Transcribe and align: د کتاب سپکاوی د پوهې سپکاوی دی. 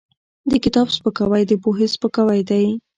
د 0.51 0.53
کتاب 0.63 0.87
سپکاوی 0.97 1.43
د 1.47 1.51
پوهې 1.63 1.87
سپکاوی 1.95 2.41
دی. 2.49 2.65